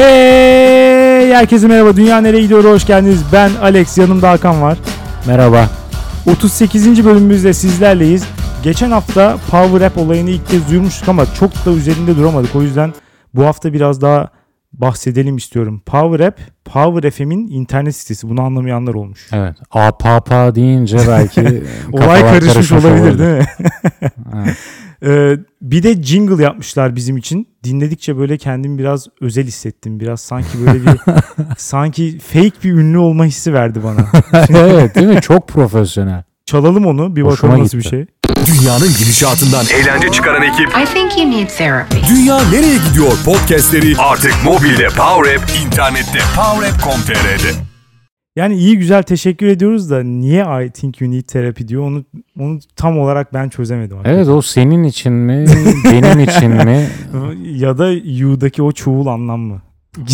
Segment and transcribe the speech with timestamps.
[0.00, 1.96] Hey herkese merhaba.
[1.96, 2.64] Dünya nereye gidiyor?
[2.64, 3.20] Hoş geldiniz.
[3.32, 3.98] Ben Alex.
[3.98, 4.78] Yanımda Hakan var.
[5.26, 5.68] Merhaba.
[6.26, 7.04] 38.
[7.04, 8.24] bölümümüzde sizlerleyiz.
[8.62, 12.56] Geçen hafta Power Rap olayını ilk kez duyurmuştuk ama çok da üzerinde duramadık.
[12.56, 12.94] O yüzden
[13.34, 14.28] bu hafta biraz daha
[14.72, 15.82] bahsedelim istiyorum.
[15.86, 18.28] Power Rap, Power FM'in internet sitesi.
[18.28, 19.28] Bunu anlamayanlar olmuş.
[19.32, 19.56] Evet.
[19.70, 21.40] APAPA deyince belki
[21.92, 23.46] Olay kafalar karışmış olabilir değil mi?
[24.34, 24.56] Evet.
[25.02, 27.48] Ee, bir de jingle yapmışlar bizim için.
[27.64, 30.00] Dinledikçe böyle kendimi biraz özel hissettim.
[30.00, 31.00] Biraz sanki böyle bir
[31.58, 34.06] sanki fake bir ünlü olma hissi verdi bana.
[34.50, 35.20] evet değil mi?
[35.20, 36.22] Çok profesyonel.
[36.50, 37.96] Çalalım onu bir Hoşuma bakalım nasıl bir gitti.
[37.96, 38.06] şey.
[38.46, 41.96] Dünyanın gidişatından eğlence çıkaran ekip I think you need therapy.
[42.14, 47.52] Dünya Nereye Gidiyor podcastleri artık mobilde Power App, internette powerapp.com.tr'de.
[48.36, 52.04] Yani iyi güzel teşekkür ediyoruz da niye I think you need therapy diyor onu
[52.40, 53.96] onu tam olarak ben çözemedim.
[54.04, 55.44] Evet o senin için mi?
[55.84, 56.88] Benim için mi?
[57.58, 59.62] Ya da you'daki o çoğul anlam mı?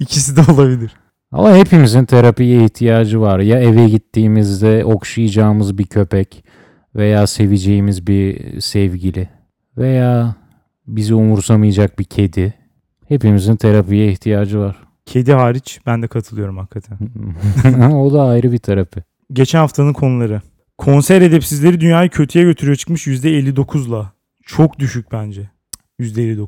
[0.00, 0.90] İkisi de olabilir.
[1.36, 3.38] Ama hepimizin terapiye ihtiyacı var.
[3.38, 6.44] Ya eve gittiğimizde okşayacağımız bir köpek
[6.94, 9.28] veya seveceğimiz bir sevgili
[9.76, 10.36] veya
[10.86, 12.54] bizi umursamayacak bir kedi.
[13.08, 14.76] Hepimizin terapiye ihtiyacı var.
[15.06, 16.98] Kedi hariç ben de katılıyorum hakikaten.
[17.92, 19.04] o da ayrı bir terapi.
[19.32, 20.42] Geçen haftanın konuları.
[20.78, 24.12] Konser edepsizleri dünyayı kötüye götürüyor çıkmış %59'la.
[24.42, 25.50] Çok düşük bence.
[26.00, 26.46] %59.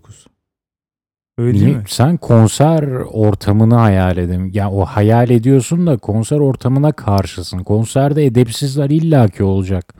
[1.38, 1.76] Öyle değil Niye?
[1.76, 1.82] mi?
[1.88, 4.50] Sen konser ortamını hayal edin.
[4.54, 7.58] Ya o hayal ediyorsun da konser ortamına karşısın.
[7.58, 9.94] Konserde edepsizler illaki olacak.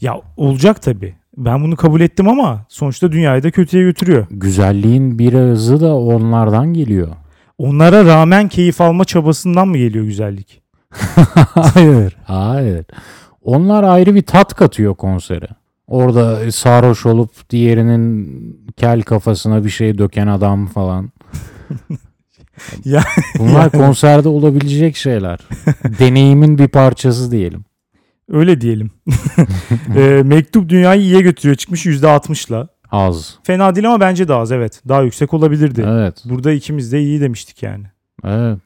[0.00, 1.14] Ya olacak tabii.
[1.36, 4.26] Ben bunu kabul ettim ama sonuçta dünyayı da kötüye götürüyor.
[4.30, 7.08] Güzelliğin birazı da onlardan geliyor.
[7.58, 10.62] Onlara rağmen keyif alma çabasından mı geliyor güzellik?
[11.54, 12.84] hayır, hayır.
[13.42, 15.48] Onlar ayrı bir tat katıyor konsere.
[15.86, 18.36] Orada sarhoş olup diğerinin
[18.76, 21.10] kel kafasına bir şey döken adam falan.
[22.84, 23.04] Ya-
[23.38, 25.38] Bunlar yani- konserde olabilecek şeyler.
[25.98, 27.64] Deneyimin bir parçası diyelim.
[28.28, 28.90] Öyle diyelim.
[29.96, 32.68] Ee, mektup dünyayı iyiye götürüyor çıkmış %60'la.
[32.90, 33.38] Az.
[33.42, 34.82] Fena değil ama bence daha az evet.
[34.88, 35.84] Daha yüksek olabilirdi.
[35.88, 36.22] Evet.
[36.24, 37.84] Burada ikimiz de iyi demiştik yani.
[38.24, 38.58] Evet.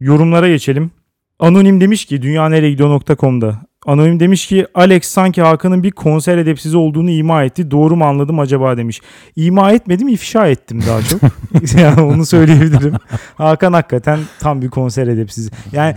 [0.00, 0.90] Yorumlara geçelim.
[1.38, 3.58] Anonim demiş ki dünyaneregidiyor.com'da.
[3.86, 7.70] Anonim demiş ki Alex sanki Hakan'ın bir konser edepsizi olduğunu ima etti.
[7.70, 9.00] Doğru mu anladım acaba demiş.
[9.36, 11.20] İma etmedim ifşa ettim daha çok.
[11.78, 12.94] yani onu söyleyebilirim.
[13.34, 15.50] Hakan hakikaten tam bir konser edepsizi.
[15.72, 15.94] Yani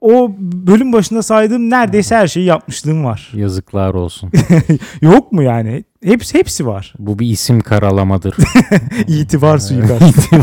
[0.00, 3.30] o bölüm başında saydığım neredeyse her şeyi yapmışlığım var.
[3.34, 4.30] Yazıklar olsun.
[5.00, 5.84] Yok mu yani?
[6.04, 6.94] Hepsi hepsi var.
[6.98, 8.36] Bu bir isim karalamadır.
[9.06, 10.36] İtibar suikastı.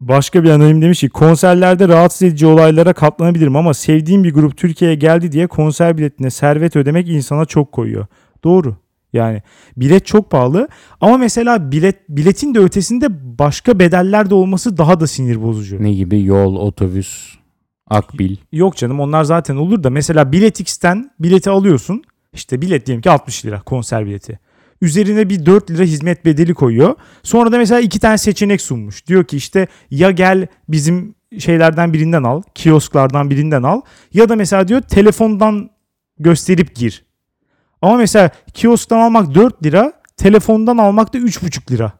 [0.00, 4.96] Başka bir anonim demiş ki konserlerde rahatsız edici olaylara katlanabilirim ama sevdiğim bir grup Türkiye'ye
[4.96, 8.06] geldi diye konser biletine servet ödemek insana çok koyuyor.
[8.44, 8.76] Doğru.
[9.12, 9.42] Yani
[9.76, 10.68] bilet çok pahalı
[11.00, 15.82] ama mesela bilet biletin de ötesinde başka bedeller de olması daha da sinir bozucu.
[15.82, 16.24] ne gibi?
[16.24, 17.34] Yol, otobüs,
[17.86, 18.36] akbil.
[18.52, 22.02] Yok canım onlar zaten olur da mesela Bilet X'ten bileti alıyorsun.
[22.32, 24.38] İşte bilet diyelim ki 60 lira konser bileti.
[24.82, 26.94] Üzerine bir 4 lira hizmet bedeli koyuyor.
[27.22, 29.06] Sonra da mesela iki tane seçenek sunmuş.
[29.06, 33.80] Diyor ki işte ya gel bizim şeylerden birinden al, kiosklardan birinden al
[34.12, 35.70] ya da mesela diyor telefondan
[36.18, 37.04] gösterip gir.
[37.82, 41.92] Ama mesela kiosktan almak 4 lira, telefondan almak da 3,5 lira.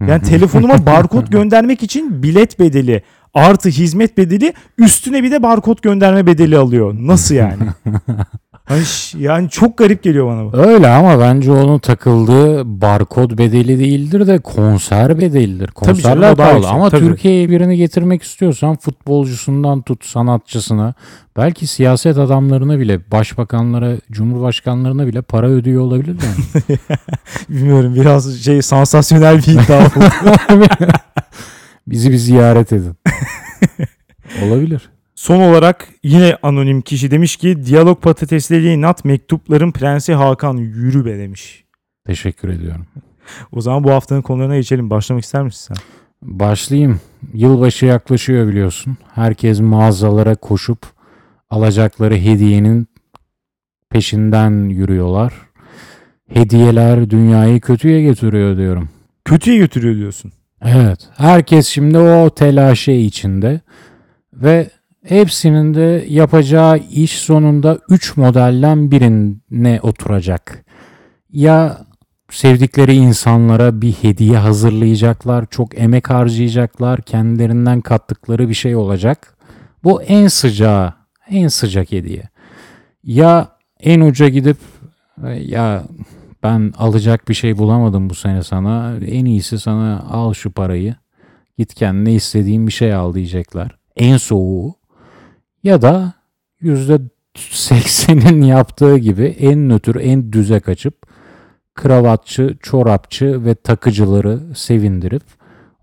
[0.00, 3.02] Yani telefonuma barkod göndermek için bilet bedeli
[3.34, 6.94] artı hizmet bedeli üstüne bir de barkod gönderme bedeli alıyor.
[6.98, 7.62] Nasıl yani?
[8.72, 8.82] Ay,
[9.18, 10.56] yani çok garip geliyor bana bu.
[10.56, 15.66] Öyle ama bence onun takıldığı barkod bedeli değildir de konser bedelidir.
[15.68, 17.00] Konserler pahalı ama tabii.
[17.00, 20.94] Türkiye'ye birini getirmek istiyorsan futbolcusundan tut sanatçısına
[21.36, 26.30] belki siyaset adamlarına bile başbakanlara cumhurbaşkanlarına bile para ödüyor olabilirler.
[27.48, 29.86] Bilmiyorum biraz şey sansasyonel bir iddia.
[31.86, 32.96] Bizi bir ziyaret edin.
[34.46, 34.90] Olabilir.
[35.22, 41.18] Son olarak yine anonim kişi demiş ki diyalog patatesleri inat mektupların prensi Hakan yürü be
[41.18, 41.64] demiş.
[42.06, 42.86] Teşekkür ediyorum.
[43.52, 44.90] O zaman bu haftanın konularına geçelim.
[44.90, 45.84] Başlamak ister misin sen?
[46.22, 47.00] Başlayayım.
[47.34, 48.96] Yılbaşı yaklaşıyor biliyorsun.
[49.14, 50.78] Herkes mağazalara koşup
[51.50, 52.88] alacakları hediyenin
[53.90, 55.32] peşinden yürüyorlar.
[56.28, 58.88] Hediyeler dünyayı kötüye getiriyor diyorum.
[59.24, 60.32] Kötüye götürüyor diyorsun.
[60.62, 61.08] Evet.
[61.16, 63.60] Herkes şimdi o telaşe içinde
[64.32, 64.70] ve
[65.04, 70.64] hepsinin de yapacağı iş sonunda 3 modelden birine oturacak.
[71.32, 71.78] Ya
[72.30, 79.36] sevdikleri insanlara bir hediye hazırlayacaklar, çok emek harcayacaklar, kendilerinden kattıkları bir şey olacak.
[79.84, 80.94] Bu en sıcağı,
[81.30, 82.22] en sıcak hediye.
[83.04, 83.48] Ya
[83.80, 84.56] en uca gidip
[85.26, 85.82] "E, ya
[86.42, 88.96] ben alacak bir şey bulamadım bu sene sana.
[89.06, 90.94] En iyisi sana al şu parayı.
[91.58, 93.70] Git kendine istediğin bir şey al diyecekler.
[93.96, 94.74] En soğuğu.
[95.62, 96.12] Ya da
[96.62, 100.94] %80'in yaptığı gibi en nötr, en düze kaçıp
[101.74, 105.22] kravatçı, çorapçı ve takıcıları sevindirip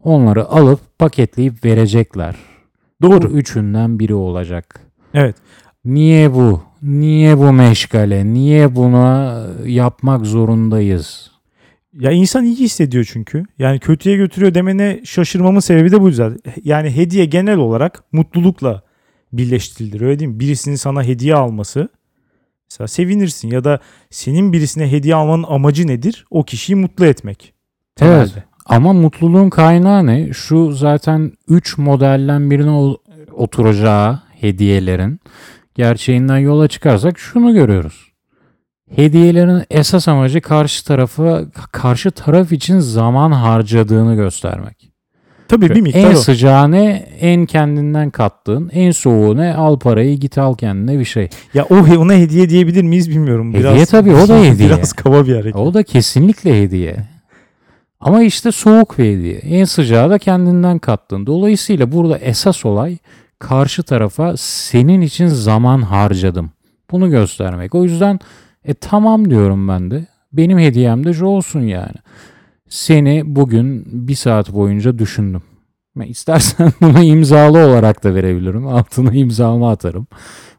[0.03, 2.35] onları alıp paketleyip verecekler.
[3.01, 3.21] Doğru.
[3.21, 4.81] Bu üçünden biri olacak.
[5.13, 5.35] Evet.
[5.85, 6.61] Niye bu?
[6.81, 8.25] Niye bu meşgale?
[8.33, 11.31] Niye buna yapmak zorundayız?
[11.93, 13.43] Ya insan iyi hissediyor çünkü.
[13.59, 16.39] Yani kötüye götürüyor demene şaşırmamın sebebi de bu zaten.
[16.63, 18.88] Yani hediye genel olarak mutlulukla
[19.33, 20.39] birleştirilir öyle değil mi?
[20.39, 21.89] Birisinin sana hediye alması
[22.71, 23.79] mesela sevinirsin ya da
[24.09, 26.25] senin birisine hediye almanın amacı nedir?
[26.29, 27.53] O kişiyi mutlu etmek.
[28.01, 28.27] Evet.
[28.29, 28.43] Temelde.
[28.65, 30.33] Ama mutluluğun kaynağı ne?
[30.33, 32.97] Şu zaten 3 modelden birine
[33.31, 35.19] oturacağı hediyelerin
[35.75, 38.09] gerçeğinden yola çıkarsak şunu görüyoruz.
[38.95, 44.88] Hediyelerin esas amacı karşı tarafa karşı taraf için zaman harcadığını göstermek.
[45.49, 46.15] Tabii bir miktar en o.
[46.15, 47.05] sıcağı ne?
[47.19, 48.69] En kendinden kattığın.
[48.73, 49.53] En soğuğu ne?
[49.53, 51.29] Al parayı git al kendine bir şey.
[51.53, 53.53] Ya o ona hediye diyebilir miyiz bilmiyorum.
[53.53, 54.69] Hediye Biraz, tabii, o da hediye.
[54.69, 55.55] Biraz kaba bir hareket.
[55.55, 56.97] O da kesinlikle hediye.
[57.99, 59.37] Ama işte soğuk bir hediye.
[59.37, 61.25] En sıcağı da kendinden kattın.
[61.25, 62.97] Dolayısıyla burada esas olay
[63.39, 66.51] karşı tarafa senin için zaman harcadım.
[66.91, 67.75] Bunu göstermek.
[67.75, 68.19] O yüzden
[68.65, 70.05] e tamam diyorum ben de.
[70.33, 71.95] Benim hediyem de şu olsun yani.
[72.69, 75.42] Seni bugün bir saat boyunca düşündüm.
[75.95, 78.68] Ben istersen bunu imzalı olarak da verebilirim.
[78.68, 80.07] Altına imzamı atarım.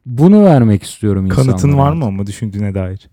[0.06, 1.46] Bunu vermek istiyorum insanlara.
[1.46, 3.10] Kanıtın var mı ama düşündüğüne dair?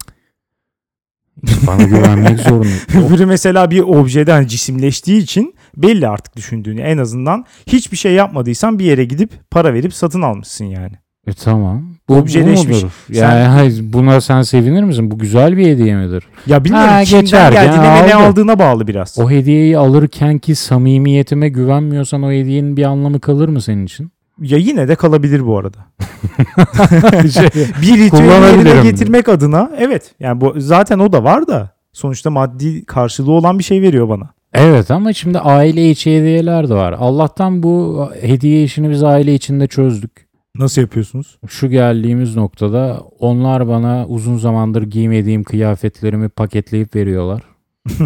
[1.68, 2.68] Bana güvenmek zorunda.
[3.06, 6.82] Öbürü mesela bir objeden cisimleştiği için belli artık düşündüğünü.
[6.82, 10.96] En azından hiçbir şey yapmadıysan bir yere gidip para verip satın almışsın yani.
[11.28, 11.84] E tamam.
[12.10, 12.70] Bu, Objeleşmiş.
[12.70, 12.92] bu mudur?
[13.10, 15.12] Yani Sen- hayır, buna sen sevinir misin?
[15.12, 16.24] Bu güzel bir hediye midir?
[16.48, 18.26] Ya bilmiyorum Ha, kimden geçerken geldiğine ve ne aldı.
[18.28, 19.20] aldığına bağlı biraz.
[19.20, 24.12] O hediyeyi alırken ki samimiyetime güvenmiyorsan o hediyenin bir anlamı kalır mı senin için?
[24.42, 25.78] Ya yine de kalabilir bu arada.
[27.34, 27.44] Şey,
[27.82, 30.12] Bir ritüeli yerine getirmek adına evet.
[30.20, 34.30] Yani bu zaten o da var da sonuçta maddi karşılığı olan bir şey veriyor bana.
[34.54, 36.96] evet ama şimdi aile içi hediyeler de var.
[37.00, 40.27] Allah'tan bu hediye işini biz aile içinde çözdük.
[40.60, 41.38] Nasıl yapıyorsunuz?
[41.48, 47.44] Şu geldiğimiz noktada onlar bana uzun zamandır giymediğim kıyafetlerimi paketleyip veriyorlar.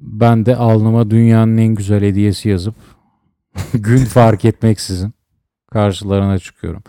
[0.00, 2.74] Ben de alnıma dünyanın en güzel hediyesi yazıp
[3.74, 5.12] gün fark etmeksizin
[5.72, 6.82] karşılarına çıkıyorum.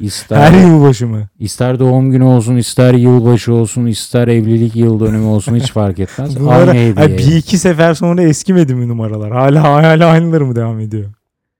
[0.00, 1.28] İster, Her yılbaşı mı?
[1.38, 6.40] ister doğum günü olsun, ister yılbaşı olsun, ister evlilik yıl dönümü olsun hiç fark etmez.
[6.40, 7.18] Bunlara, Aynı hediye.
[7.18, 9.30] Bir iki sefer sonra eskimedi mi numaralar?
[9.32, 11.10] Hala hala aynıları mı devam ediyor?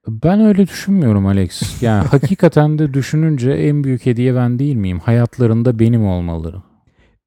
[0.08, 1.82] Ben öyle düşünmüyorum Alex.
[1.82, 4.98] Yani hakikaten de düşününce en büyük hediye ben değil miyim?
[4.98, 6.56] Hayatlarında benim olmaları.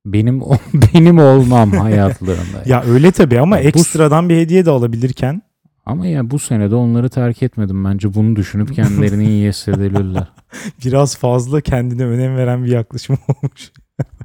[0.06, 0.42] Benim
[0.94, 2.63] benim olmam hayatlarında.
[2.66, 5.42] Ya öyle tabii ama bu- ekstradan bir hediye de alabilirken
[5.86, 7.86] Ama ya bu sene de onları terk etmedim.
[7.86, 10.28] Bence bunu düşünüp kendilerini iyi hissedebilirler.
[10.86, 13.72] biraz fazla kendine önem veren bir yaklaşım olmuş.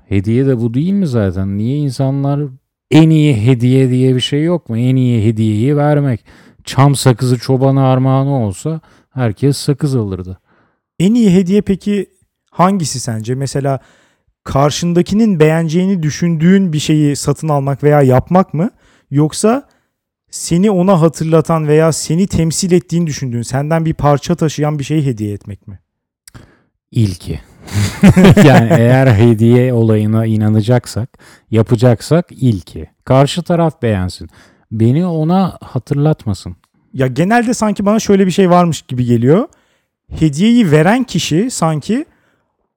[0.08, 1.58] Hediye de bu değil mi zaten?
[1.58, 2.40] Niye insanlar
[2.90, 4.78] en iyi hediye diye bir şey yok mu?
[4.78, 6.24] En iyi hediyeyi vermek.
[6.66, 8.80] Çam sakızı çoban armağanı olsa
[9.14, 10.40] herkes sakız alırdı.
[10.98, 12.06] En iyi hediye peki
[12.50, 13.34] hangisi sence?
[13.34, 13.78] Mesela
[14.44, 18.70] karşındakinin beğeneceğini düşündüğün bir şeyi satın almak veya yapmak mı?
[19.10, 19.68] Yoksa
[20.30, 25.32] seni ona hatırlatan veya seni temsil ettiğini düşündüğün, senden bir parça taşıyan bir şeyi hediye
[25.32, 25.78] etmek mi?
[26.90, 27.40] İlki.
[28.44, 31.18] yani eğer hediye olayına inanacaksak,
[31.50, 32.90] yapacaksak ilki.
[33.04, 34.30] Karşı taraf beğensin.
[34.72, 36.56] Beni ona hatırlatmasın.
[36.92, 39.48] Ya genelde sanki bana şöyle bir şey varmış gibi geliyor.
[40.08, 42.04] Hediyeyi veren kişi sanki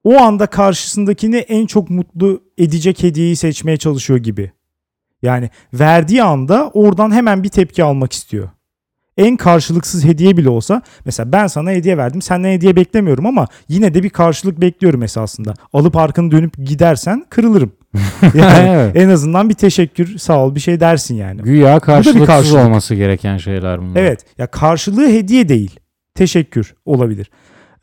[0.03, 4.51] o anda karşısındakini en çok mutlu edecek hediyeyi seçmeye çalışıyor gibi.
[5.22, 8.50] Yani verdiği anda oradan hemen bir tepki almak istiyor.
[9.19, 13.93] En karşılıksız hediye bile olsa mesela ben sana hediye verdim senden hediye beklemiyorum ama yine
[13.93, 15.53] de bir karşılık bekliyorum esasında.
[15.73, 17.71] Alıp arkanı dönüp gidersen kırılırım.
[18.35, 18.95] Yani Evet.
[18.95, 21.41] en azından bir teşekkür sağ ol bir şey dersin yani.
[21.41, 22.65] Güya karşılıksız karşılık.
[22.65, 23.95] olması gereken şeyler bunlar.
[24.01, 25.79] Evet ya karşılığı hediye değil.
[26.15, 27.29] Teşekkür olabilir.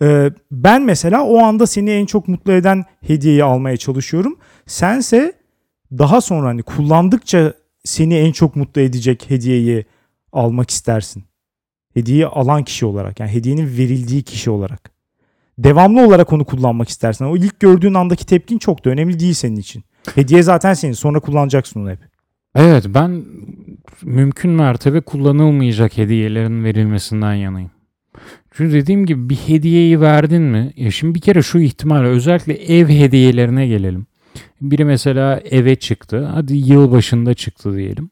[0.03, 4.37] Ee, ben mesela o anda seni en çok mutlu eden hediyeyi almaya çalışıyorum.
[4.67, 5.33] Sense
[5.93, 7.53] daha sonra hani kullandıkça
[7.85, 9.85] seni en çok mutlu edecek hediyeyi
[10.37, 11.25] almak istersin.
[11.95, 14.91] Hediyeyi alan kişi olarak yani hediyenin verildiği kişi olarak.
[15.59, 17.25] Devamlı olarak onu kullanmak istersin.
[17.25, 19.85] O ilk gördüğün andaki tepkin çok da önemli değil senin için.
[20.15, 21.99] Hediye zaten senin sonra kullanacaksın onu hep.
[22.55, 23.25] Evet ben
[24.03, 27.71] mümkün mertebe kullanılmayacak hediyelerin verilmesinden yanayım.
[28.51, 30.73] Çünkü dediğim gibi bir hediyeyi verdin mi?
[30.77, 34.07] Ya şimdi bir kere şu ihtimal özellikle ev hediyelerine gelelim.
[34.61, 36.25] Biri mesela eve çıktı.
[36.25, 38.11] Hadi yılbaşında çıktı diyelim.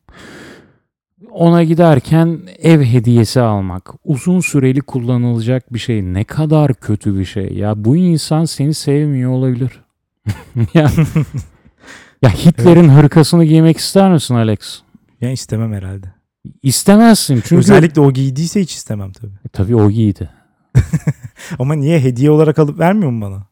[1.31, 6.02] Ona giderken ev hediyesi almak uzun süreli kullanılacak bir şey.
[6.02, 7.52] Ne kadar kötü bir şey.
[7.52, 9.81] Ya bu insan seni sevmiyor olabilir.
[10.75, 10.90] ya,
[12.23, 14.59] ya Hitler'in hırkasını giymek ister misin Alex?
[15.21, 16.07] Yani istemem herhalde.
[16.62, 19.33] İstemezsin çünkü Özellikle o giydiyse hiç istemem tabii.
[19.47, 20.31] E, tabii o giydi.
[21.59, 23.47] Ama niye hediye olarak alıp vermiyor mu bana?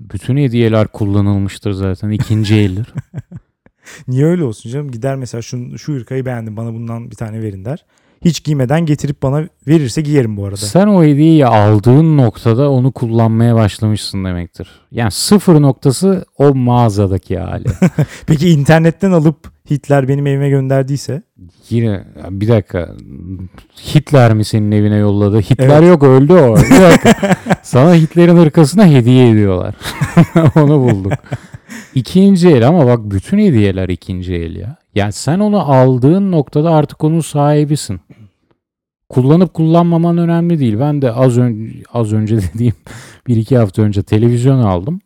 [0.00, 2.10] Bütün hediyeler kullanılmıştır zaten.
[2.10, 2.94] ikinci eldir.
[4.08, 4.90] Niye öyle olsun canım?
[4.90, 7.84] Gider mesela şu, şu hırkayı beğendim bana bundan bir tane verin der.
[8.24, 10.56] Hiç giymeden getirip bana verirse giyerim bu arada.
[10.56, 14.68] Sen o hediyeyi aldığın noktada onu kullanmaya başlamışsın demektir.
[14.90, 17.64] Yani sıfır noktası o mağazadaki hali.
[18.26, 19.36] Peki internetten alıp
[19.70, 21.22] Hitler benim evime gönderdiyse?
[21.70, 22.88] Yine bir dakika.
[23.94, 25.40] Hitler mi senin evine yolladı?
[25.40, 25.88] Hitler Evet.
[25.88, 26.56] yok öldü o.
[26.56, 27.36] Bir dakika.
[27.62, 29.74] Sana Hitler'in hırkasına hediye ediyorlar.
[30.56, 31.12] onu bulduk.
[31.94, 34.76] İkinci el ama bak bütün hediyeler ikinci el ya.
[34.94, 38.00] Yani sen onu aldığın noktada artık onun sahibisin.
[39.08, 40.78] Kullanıp kullanmaman önemli değil.
[40.78, 42.74] Ben de az önce az önce dediğim
[43.26, 45.00] bir iki hafta önce televizyon aldım.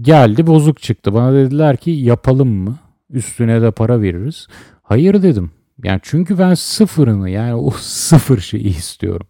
[0.00, 1.14] Geldi bozuk çıktı.
[1.14, 2.78] Bana dediler ki yapalım mı?
[3.10, 4.46] Üstüne de para veririz.
[4.82, 5.50] Hayır dedim.
[5.84, 9.26] Yani çünkü ben sıfırını yani o sıfır şeyi istiyorum.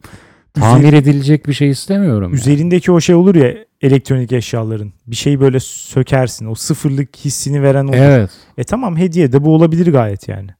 [0.54, 2.22] Tamir edilecek bir şey istemiyorum.
[2.22, 2.34] yani.
[2.34, 4.92] Üzerindeki o şey olur ya elektronik eşyaların.
[5.06, 6.46] Bir şeyi böyle sökersin.
[6.46, 7.90] O sıfırlık hissini veren o.
[7.94, 8.30] Evet.
[8.58, 10.50] E tamam hediye de bu olabilir gayet yani.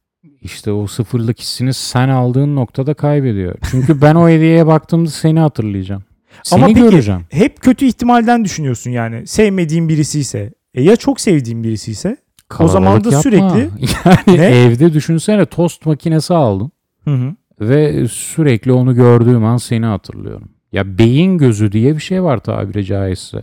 [0.43, 3.55] İşte o sıfırlık hissini sen aldığın noktada kaybediyor.
[3.71, 6.03] Çünkü ben o hediyeye baktığımda seni hatırlayacağım.
[6.43, 7.21] Seni Ama peki- göreceğim.
[7.31, 9.27] Hep kötü ihtimalden düşünüyorsun yani.
[9.27, 10.53] Sevmediğin birisi ise.
[10.75, 12.17] E ya çok sevdiğin birisi ise?
[12.61, 13.23] o zaman da yapma.
[13.23, 13.69] sürekli-
[14.27, 14.47] yani Ne?
[14.47, 16.71] evde düşünsene tost makinesi aldın
[17.05, 17.35] Hı hı.
[17.61, 20.49] ve sürekli onu gördüğüm an seni hatırlıyorum.
[20.73, 23.43] Ya beyin gözü diye bir şey var tabiri caizse.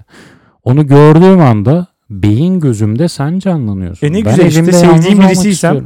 [0.64, 4.08] Onu gördüğüm anda beyin gözümde sen canlanıyorsun.
[4.08, 5.86] E ne Ben güzel işte, sevdiğim birisiysem-.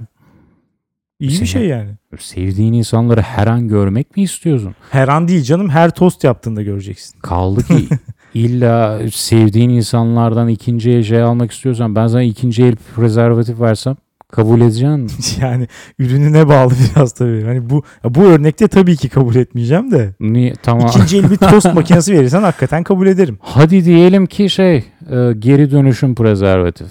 [1.20, 1.90] İyi Seni- bir şey yani.
[2.20, 4.76] Sevdiğin insanları her an görmek mi istiyorsun?
[4.92, 7.20] Her an değil canım her tost yaptığında göreceksin.
[7.20, 7.88] Kaldı ki
[8.34, 13.96] illa sevdiğin insanlardan ikinci el şey almak istiyorsan ben sana ikinci el prezervatif versem
[14.34, 15.10] kabul edeceksin mi?
[15.42, 15.68] yani
[16.00, 17.44] ürününe bağlı biraz tabii.
[17.44, 20.14] Hani bu bu örnekte tabii ki kabul etmeyeceğim de.
[20.20, 20.54] Niye?
[20.64, 20.88] Tamam.
[20.88, 23.38] İkinci el bir tost makinesi verirsen hakikaten kabul ederim.
[23.42, 26.88] Hadi diyelim ki şey e, geri dönüşüm prezervatif.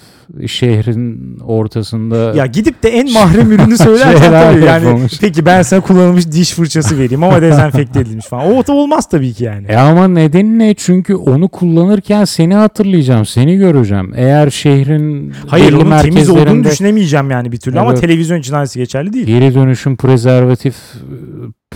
[0.47, 5.19] Şehrin ortasında Ya gidip de en mahrem ürünü söylersen tabii yani yapılmış.
[5.21, 8.55] peki ben sana kullanılmış diş fırçası vereyim ama dezenfekte edilmiş falan.
[8.57, 9.67] O da olmaz tabii ki yani.
[9.67, 10.73] E ama nedeni ne?
[10.73, 14.13] Çünkü onu kullanırken seni hatırlayacağım, seni göreceğim.
[14.15, 18.01] Eğer şehrin Hayır onun temiz olduğunu merkezlerinde düşünemeyeceğim yani bir türlü ama Evet.
[18.01, 19.25] televizyon için aynısı geçerli değil.
[19.27, 20.75] geri dönüşüm prezervatif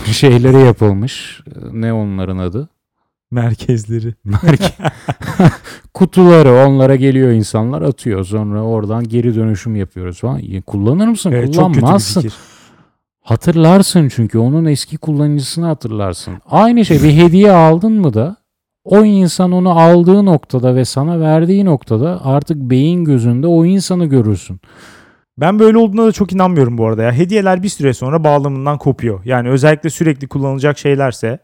[0.08, 1.40] e, şeyleri yapılmış.
[1.72, 2.68] Ne onların adı?
[3.30, 4.14] Merkezleri.
[4.26, 4.90] Merke-
[5.94, 8.24] Kutuları onlara geliyor insanlar atıyor.
[8.24, 10.42] Sonra oradan geri dönüşüm yapıyoruz falan.
[10.66, 11.32] Kullanır mısın?
[11.32, 12.30] Evet, Kullanmazsın.
[13.20, 16.34] Hatırlarsın çünkü onun eski kullanıcısını hatırlarsın.
[16.50, 18.36] Aynı şey bir hediye aldın mı da
[18.84, 24.60] o insan onu aldığı noktada ve sana verdiği noktada artık beyin gözünde o insanı görürsün.
[25.38, 27.12] Ben böyle olduğuna da çok inanmıyorum bu arada ya.
[27.12, 29.24] Hediyeler bir süre sonra bağlamından kopuyor.
[29.24, 31.38] Yani özellikle sürekli kullanılacak şeylerse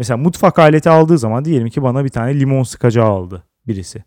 [0.00, 4.04] mesela mutfak aleti aldığı zaman diyelim ki bana bir tane limon sıkacağı aldı birisi.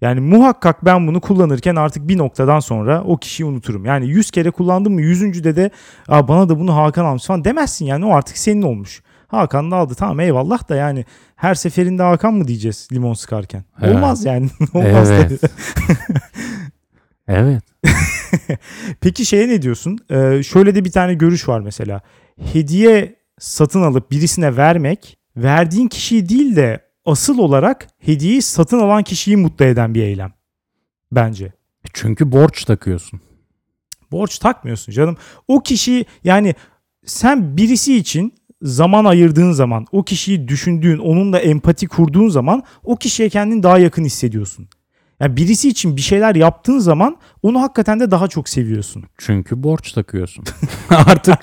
[0.00, 3.84] Yani muhakkak ben bunu kullanırken artık bir noktadan sonra o kişiyi unuturum.
[3.84, 5.44] Yani 100 kere kullandım mı 100.
[5.44, 5.70] de de
[6.08, 9.02] Aa, bana da bunu Hakan almış falan demezsin yani o artık senin olmuş.
[9.26, 11.04] Hakan da aldı tamam eyvallah da yani
[11.36, 13.64] her seferinde Hakan mı diyeceğiz limon sıkarken?
[13.82, 13.96] Evet.
[13.96, 14.48] Olmaz yani.
[14.74, 15.40] Olmaz Evet.
[17.28, 17.62] Evet.
[19.00, 19.98] Peki şeye ne diyorsun?
[20.10, 22.00] Ee, şöyle de bir tane görüş var mesela.
[22.52, 29.36] Hediye satın alıp birisine vermek, verdiğin kişiyi değil de asıl olarak hediyeyi satın alan kişiyi
[29.36, 30.32] mutlu eden bir eylem.
[31.12, 31.52] Bence.
[31.92, 33.20] Çünkü borç takıyorsun.
[34.12, 35.16] Borç takmıyorsun canım.
[35.48, 36.54] O kişi yani
[37.06, 43.28] sen birisi için zaman ayırdığın zaman, o kişiyi düşündüğün, onunla empati kurduğun zaman o kişiye
[43.28, 44.68] kendini daha yakın hissediyorsun.
[45.20, 49.04] Yani birisi için bir şeyler yaptığın zaman onu hakikaten de daha çok seviyorsun.
[49.18, 50.44] Çünkü borç takıyorsun.
[50.90, 51.34] Artık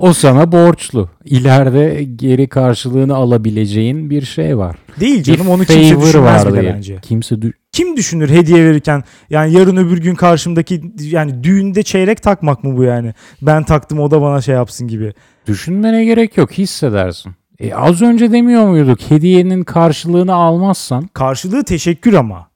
[0.00, 1.10] o sana borçlu.
[1.24, 4.76] İleride geri karşılığını alabileceğin bir şey var.
[5.00, 6.74] Değil canım Bir onu kimse düşünmez bile diye.
[6.74, 6.98] bence.
[7.02, 12.64] Kimse dü- Kim düşünür hediye verirken yani yarın öbür gün karşımdaki yani düğünde çeyrek takmak
[12.64, 13.14] mı bu yani?
[13.42, 15.12] Ben taktım o da bana şey yapsın gibi.
[15.46, 17.32] Düşünmene gerek yok hissedersin.
[17.60, 22.47] E az önce demiyor muyduk hediyenin karşılığını almazsan Karşılığı teşekkür ama.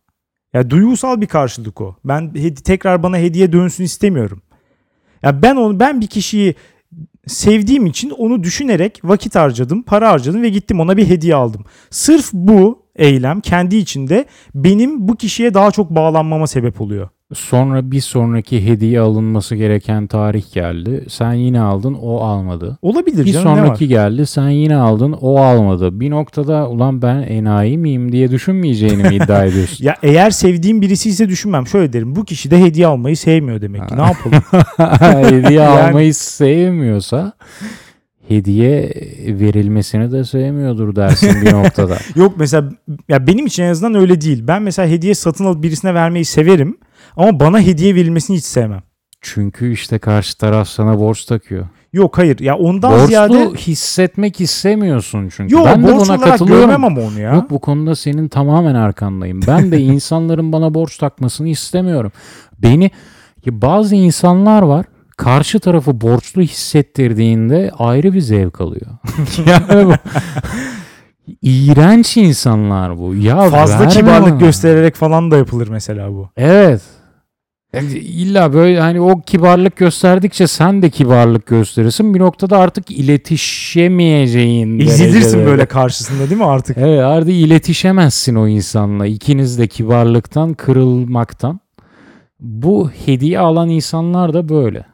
[0.55, 1.97] Ya duygusal bir karşılık o.
[2.05, 2.33] Ben
[2.65, 4.43] tekrar bana hediye dönsün istemiyorum.
[5.23, 6.55] Ya ben onu ben bir kişiyi
[7.27, 11.65] sevdiğim için onu düşünerek vakit harcadım, para harcadım ve gittim ona bir hediye aldım.
[11.91, 17.09] Sırf bu eylem kendi içinde benim bu kişiye daha çok bağlanmama sebep oluyor.
[17.35, 21.05] Sonra bir sonraki hediye alınması gereken tarih geldi.
[21.09, 22.79] Sen yine aldın, o almadı.
[22.83, 26.01] Olabilir Bir canım sonraki geldi, sen yine aldın, o almadı.
[26.01, 29.85] Bir noktada ulan ben enayi miyim diye düşünmeyeceğini mi iddia ediyorsun?
[29.85, 31.67] Ya eğer sevdiğim birisi ise düşünmem.
[31.67, 32.17] Şöyle derim.
[32.17, 33.97] Bu kişi de hediye almayı sevmiyor demek ki.
[33.97, 34.43] Ne yapalım?
[35.33, 37.33] hediye Yani- almayı sevmiyorsa
[38.29, 38.93] hediye
[39.27, 41.97] verilmesini de sevmiyordur dersin bir noktada.
[42.17, 42.69] Yok mesela
[43.09, 44.45] ya benim için en azından öyle değil.
[44.49, 46.79] Ben mesela hediye satın alıp birisine vermeyi severim.
[47.17, 48.83] Ama bana hediye verilmesini hiç sevmem.
[49.21, 51.67] Çünkü işte karşı taraf sana borç takıyor.
[51.93, 52.39] Yok hayır.
[52.39, 55.55] Ya ondan Borçlu ziyade hissetmek istemiyorsun çünkü.
[55.55, 56.61] Yok ben de buna katılıyorum.
[56.71, 57.35] görmem ama onu ya.
[57.35, 59.41] Yok bu konuda senin tamamen arkandayım.
[59.47, 62.13] Ben de insanların bana borç takmasını istemiyorum.
[62.59, 62.91] Beni
[63.47, 64.87] bazı insanlar var
[65.25, 68.87] karşı tarafı borçlu hissettirdiğinde ayrı bir zevk alıyor.
[69.47, 69.93] yani bu
[71.43, 73.15] iğrenç insanlar bu.
[73.15, 74.39] Ya Fazla kibarlık bana.
[74.39, 76.29] göstererek falan da yapılır mesela bu.
[76.37, 76.83] Evet.
[77.73, 82.15] Yani illa böyle hani o kibarlık gösterdikçe sen de kibarlık gösterirsin.
[82.15, 85.47] Bir noktada artık iletişemeyeceğin derecede.
[85.47, 86.79] böyle karşısında değil mi artık?
[86.79, 89.07] Evet artık iletişemezsin o insanla.
[89.07, 91.61] İkiniz de kibarlıktan, kırılmaktan.
[92.41, 94.85] Bu hediye alan insanlar da böyle.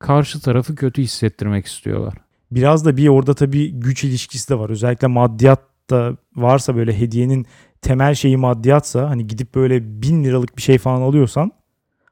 [0.00, 2.14] Karşı tarafı kötü hissettirmek istiyorlar.
[2.50, 4.70] Biraz da bir orada tabii güç ilişkisi de var.
[4.70, 7.46] Özellikle maddiyat da varsa böyle hediyenin
[7.82, 11.52] temel şeyi maddiyatsa hani gidip böyle bin liralık bir şey falan alıyorsan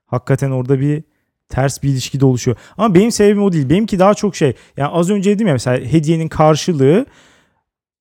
[0.07, 1.04] hakikaten orada bir
[1.49, 2.57] ters bir ilişki de oluşuyor.
[2.76, 3.71] Ama benim sebebim o değil.
[3.71, 4.52] Benimki daha çok şey.
[4.76, 7.07] Yani az önce dedim ya mesela hediyenin karşılığı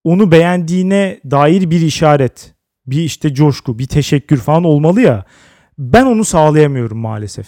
[0.04, 2.54] onu beğendiğine dair bir işaret.
[2.88, 5.26] Bir işte coşku, bir teşekkür falan olmalı ya.
[5.80, 7.48] Ben onu sağlayamıyorum maalesef.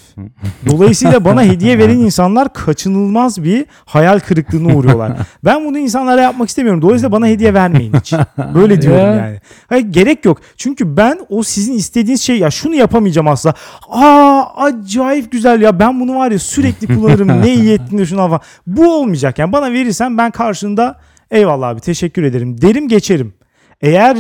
[0.68, 5.12] Dolayısıyla bana hediye veren insanlar kaçınılmaz bir hayal kırıklığına uğruyorlar.
[5.46, 6.82] Ben bunu insanlara yapmak istemiyorum.
[6.82, 8.14] Dolayısıyla bana hediye vermeyin hiç.
[8.56, 9.16] Böyle diyorum Ya.
[9.16, 9.40] yani.
[9.68, 10.38] Hayır, gerek yok.
[10.58, 13.54] Çünkü ben o sizin istediğiniz şey ya şunu yapamayacağım asla.
[13.90, 17.42] Aa acayip güzel ya ben bunu var ya sürekli kullanırım.
[17.42, 18.42] ne iyi ettin de şuna falan.
[18.68, 19.52] Bu olmayacak yani.
[19.52, 21.00] Bana verirsen ben karşında
[21.32, 23.34] eyvallah abi teşekkür ederim derim geçerim.
[23.82, 24.18] Eğer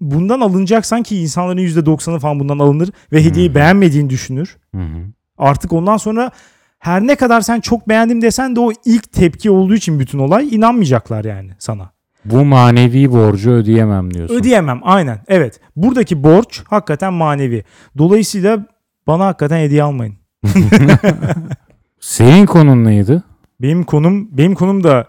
[0.00, 4.56] bundan alınacaksan ki insanların %90'ı falan bundan alınır ve hediyeyi beğenmediğini düşünür.
[4.74, 5.02] Hı hı.
[5.38, 6.30] Artık ondan sonra
[6.78, 10.54] her ne kadar sen çok beğendim desen de o ilk tepki olduğu için bütün olay
[10.54, 11.90] inanmayacaklar yani sana.
[12.24, 14.34] Bu manevi borcu ödeyemem diyorsun.
[14.34, 15.60] Ödeyemem aynen evet.
[15.76, 17.64] Buradaki borç hakikaten manevi.
[17.98, 18.66] Dolayısıyla
[19.06, 20.14] bana hakikaten hediye almayın.
[22.00, 23.22] Senin konun neydi?
[23.60, 25.06] Benim konum benim konum da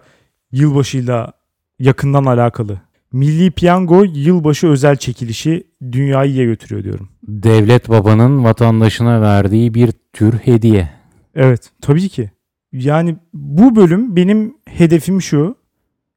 [0.52, 1.32] yılbaşıyla
[1.80, 2.82] yakından alakalı.
[3.14, 7.10] Milli Piyango yılbaşı özel çekilişi dünyayı iyiye götürüyor diyorum.
[7.24, 10.90] Devlet babanın vatandaşına verdiği bir tür hediye.
[11.36, 12.32] Evet tabii ki.
[12.72, 15.56] Yani bu bölüm benim hedefim şu.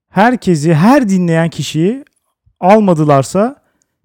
[0.09, 2.05] Herkesi, her dinleyen kişiyi
[2.61, 3.57] almadılarsa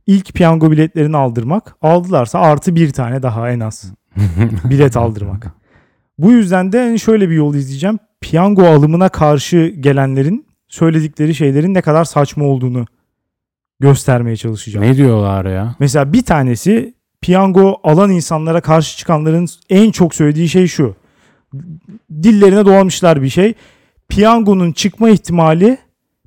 [0.08, 1.76] ilk piyango biletlerini aldırmak.
[1.82, 3.93] Aldılarsa artı bir tane daha en az
[4.69, 5.48] bilet aldırmak.
[6.17, 8.00] Bu yüzden de hani şöyle bir yol izleyeceğim.
[8.21, 12.86] Piyango alımına karşı gelenlerin söyledikleri şeylerin ne kadar saçma olduğunu
[13.80, 14.86] göstermeye çalışacağım.
[14.86, 15.75] ne diyorlar ya?
[15.80, 20.95] Mesela bir tanesi piyango alan insanlara karşı çıkanların en çok söylediği şey şu.
[22.12, 23.54] Dillerine dolamışlar bir şey.
[24.10, 25.78] Piyangonun çıkma ihtimali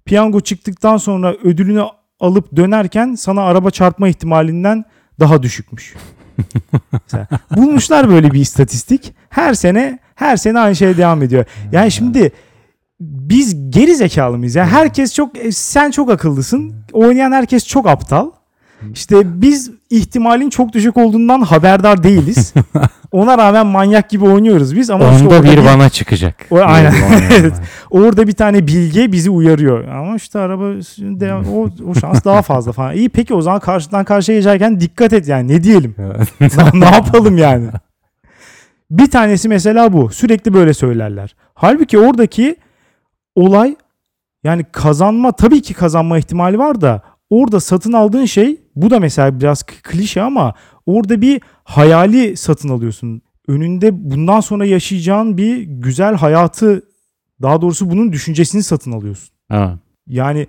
[0.04, 1.84] piyango çıktıktan sonra ödülünü
[2.20, 4.84] alıp dönerken sana araba çarpma ihtimalinden
[5.20, 5.94] daha düşükmüş.
[6.92, 9.14] Mesela bulmuşlar böyle bir istatistik.
[9.28, 11.44] Her sene her sene aynı şey devam ediyor.
[11.72, 12.32] Yani şimdi
[13.00, 14.54] biz geri zekalı mıyız?
[14.54, 16.74] Yani herkes çok e, sen çok akıllısın.
[16.92, 18.30] Oynayan herkes çok aptal.
[18.94, 22.54] İşte biz ihtimalin çok düşük olduğundan haberdar değiliz.
[23.12, 26.34] Ona rağmen manyak gibi oynuyoruz biz ama işte Onda orada bir bana çıkacak.
[26.50, 26.94] O- aynen.
[27.40, 27.52] Evet.
[27.90, 29.88] orada bir tane bilge bizi uyarıyor.
[29.88, 30.64] Ama işte araba
[30.98, 32.94] de- o, o şans daha fazla falan.
[32.96, 35.94] İyi peki o zaman karşıdan karşıya geçerken dikkat et yani ne diyelim?
[36.40, 37.66] ne, ne yapalım yani?
[38.90, 40.10] Bir tanesi mesela bu.
[40.10, 41.34] Sürekli böyle söylerler.
[41.54, 42.56] Halbuki oradaki
[43.38, 43.76] olay
[44.44, 49.40] yani kazanma tabii ki kazanma ihtimali var da orada satın aldığın şey bu da mesela
[49.40, 50.54] biraz klişe ama
[50.86, 53.22] orada bir hayali satın alıyorsun.
[53.48, 56.82] Önünde bundan sonra yaşayacağın bir güzel hayatı
[57.42, 59.34] daha doğrusu bunun düşüncesini satın alıyorsun.
[59.48, 59.78] Ha.
[60.06, 60.46] Yani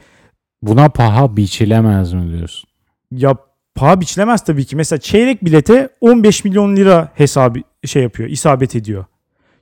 [0.62, 2.70] Buna paha biçilemez mi diyorsun?
[3.12, 3.36] ya
[3.76, 4.76] paha biçilemez tabii ki.
[4.76, 9.06] Mesela çeyrek bilete 15 milyon lira hesabı şey yapıyor, isabet ediyor.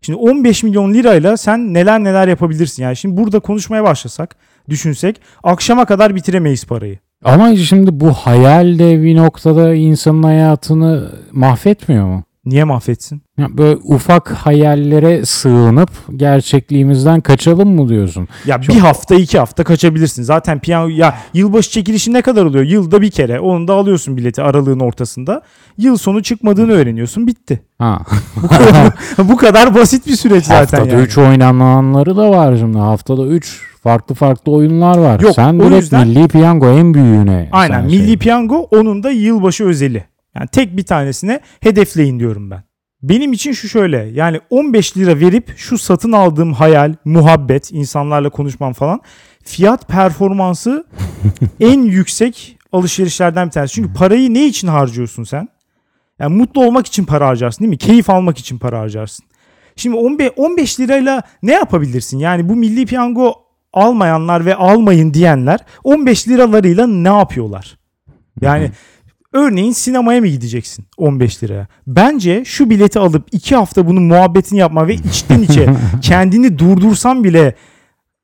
[0.01, 2.83] Şimdi 15 milyon lirayla sen neler neler yapabilirsin.
[2.83, 4.35] Yani şimdi burada konuşmaya başlasak,
[4.69, 6.99] düşünsek akşama kadar bitiremeyiz parayı.
[7.23, 12.23] Ama şimdi bu hayal de bir noktada insanın hayatını mahvetmiyor mu?
[12.47, 13.21] Niye mahvetsin?
[13.37, 18.27] Ya böyle ufak hayallere sığınıp gerçekliğimizden kaçalım mı diyorsun?
[18.45, 20.23] Ya bir hafta iki hafta kaçabilirsin.
[20.23, 22.65] Zaten piyango ya yılbaşı çekilişi ne kadar oluyor?
[22.65, 23.39] Yılda bir kere.
[23.39, 25.41] Onu da alıyorsun bileti aralığın ortasında.
[25.77, 27.27] Yıl sonu çıkmadığını öğreniyorsun.
[27.27, 27.61] Bitti.
[27.79, 27.99] Ha.
[29.23, 31.05] Bu kadar basit bir süreç zaten Haftada yani.
[31.05, 32.77] 3 oynananları da var şimdi.
[32.77, 35.19] Haftada 3 farklı farklı oyunlar var.
[35.19, 37.49] Yok, Sen direkt yüzden- Milli Piyango en büyüğüne.
[37.51, 37.85] Aynen.
[37.85, 40.03] Milli şey- piyango onun da yılbaşı özeli.
[40.39, 42.63] Yani tek bir tanesine hedefleyin diyorum ben.
[43.03, 48.73] Benim için şu şöyle yani 15 lira verip şu satın aldığım hayal, muhabbet, insanlarla konuşmam
[48.73, 49.01] falan
[49.43, 50.85] fiyat performansı
[51.59, 53.73] en yüksek alışverişlerden bir tanesi.
[53.73, 55.47] Çünkü parayı ne için harcıyorsun sen?
[56.19, 57.77] Yani mutlu olmak için para harcarsın değil mi?
[57.77, 59.25] Keyif almak için para harcarsın.
[59.75, 62.19] Şimdi 15, 15 lirayla ne yapabilirsin?
[62.19, 63.33] Yani bu milli piyango
[63.73, 67.77] almayanlar ve almayın diyenler 15 liralarıyla ne yapıyorlar?
[68.41, 68.71] Yani
[69.37, 71.67] örneğin sinemaya mı gideceksin 15 liraya?
[71.87, 75.69] Bence şu bileti alıp 2 hafta bunun muhabbetini yapma ve içten içe
[76.01, 77.55] kendini durdursan bile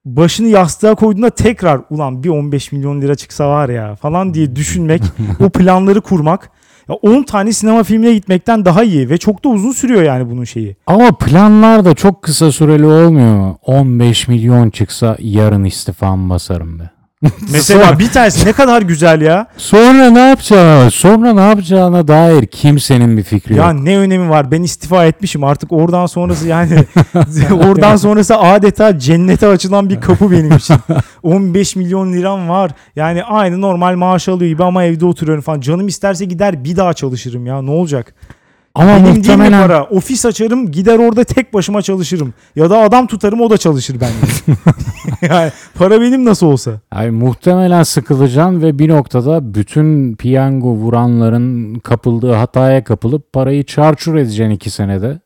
[0.05, 5.01] başını yastığa koyduğunda tekrar ulan bir 15 milyon lira çıksa var ya falan diye düşünmek,
[5.39, 6.49] o planları kurmak
[6.89, 10.43] ya 10 tane sinema filmine gitmekten daha iyi ve çok da uzun sürüyor yani bunun
[10.43, 10.75] şeyi.
[10.87, 13.57] Ama planlar da çok kısa süreli olmuyor mu?
[13.61, 16.92] 15 milyon çıksa yarın istifamı basarım be.
[17.51, 19.47] Mesela bir tanesi ne kadar güzel ya.
[19.57, 23.81] Sonra ne yapacağına, sonra ne yapacağına dair kimsenin bir fikri Ya yok.
[23.81, 24.51] ne önemi var?
[24.51, 25.43] Ben istifa etmişim.
[25.43, 26.75] Artık oradan sonrası yani
[27.67, 30.75] oradan sonrası adeta cennete açılan bir kapı benim için.
[31.23, 32.71] 15 milyon liram var.
[32.95, 35.61] Yani aynı normal maaş alıyor gibi ama evde oturuyorum falan.
[35.61, 37.61] Canım isterse gider bir daha çalışırım ya.
[37.61, 38.13] Ne olacak?
[38.75, 39.83] Ama Benim değil mi muhtemelen para?
[39.83, 42.33] Ofis açarım gider orada tek başıma çalışırım.
[42.55, 44.59] Ya da adam tutarım o da çalışır benimle.
[45.33, 46.71] yani para benim nasıl olsa.
[46.91, 54.51] Ay, muhtemelen sıkılacaksın ve bir noktada bütün piyango vuranların kapıldığı hataya kapılıp parayı çarçur edeceksin
[54.51, 55.19] iki senede.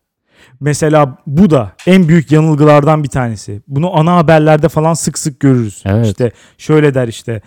[0.59, 3.61] Mesela bu da en büyük yanılgılardan bir tanesi.
[3.67, 5.83] Bunu ana haberlerde falan sık sık görürüz.
[5.85, 6.05] Evet.
[6.05, 7.41] İşte şöyle der işte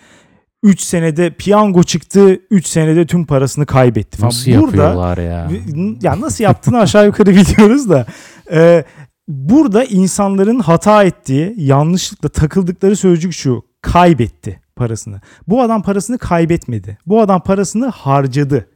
[0.63, 4.27] 3 senede piyango çıktı 3 senede tüm parasını kaybetti falan.
[4.27, 5.49] Nasıl Burada yapıyorlar ya?
[6.01, 8.05] ya nasıl yaptığını aşağı yukarı biliyoruz da
[8.51, 8.83] e,
[9.27, 15.21] burada insanların hata ettiği yanlışlıkla takıldıkları sözcük şu kaybetti parasını.
[15.47, 16.97] Bu adam parasını kaybetmedi.
[17.05, 18.67] Bu adam parasını harcadı.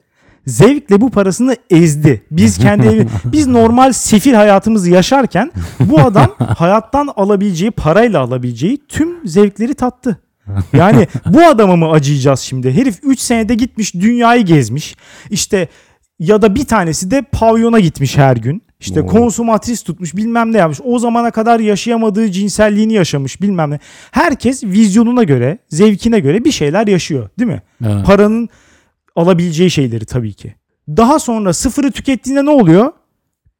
[0.45, 2.23] Zevkle bu parasını ezdi.
[2.31, 9.27] Biz kendi evi, biz normal sefil hayatımızı yaşarken bu adam hayattan alabileceği, parayla alabileceği tüm
[9.27, 10.24] zevkleri tattı.
[10.73, 12.71] Yani bu adama mı acıyacağız şimdi?
[12.73, 14.95] Herif 3 senede gitmiş dünyayı gezmiş.
[15.29, 15.67] İşte
[16.19, 18.61] ya da bir tanesi de pavyona gitmiş her gün.
[18.79, 19.07] İşte Oo.
[19.07, 20.79] konsumatris tutmuş bilmem ne yapmış.
[20.83, 23.79] O zamana kadar yaşayamadığı cinselliğini yaşamış bilmem ne.
[24.11, 27.61] Herkes vizyonuna göre, zevkine göre bir şeyler yaşıyor değil mi?
[27.85, 28.05] Evet.
[28.05, 28.49] Paranın
[29.15, 30.55] alabileceği şeyleri tabii ki.
[30.87, 32.91] Daha sonra sıfırı tükettiğinde ne oluyor?